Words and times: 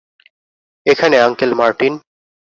এখানে, 0.85 1.15
uncle 1.17 1.51
Martin. 1.53 1.93